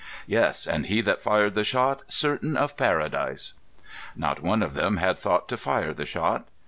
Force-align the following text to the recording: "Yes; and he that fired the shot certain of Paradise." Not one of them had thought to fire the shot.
"Yes; 0.25 0.65
and 0.65 0.87
he 0.87 0.99
that 1.01 1.21
fired 1.21 1.53
the 1.53 1.63
shot 1.63 2.01
certain 2.11 2.57
of 2.57 2.75
Paradise." 2.75 3.53
Not 4.15 4.41
one 4.41 4.63
of 4.63 4.73
them 4.73 4.97
had 4.97 5.19
thought 5.19 5.47
to 5.49 5.57
fire 5.57 5.93
the 5.93 6.07
shot. 6.07 6.47